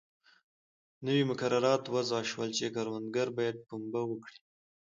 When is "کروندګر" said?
2.75-3.27